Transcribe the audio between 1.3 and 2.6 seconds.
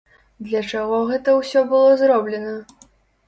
ўсё было зроблена?